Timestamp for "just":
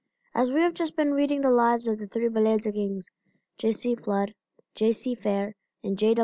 0.73-0.95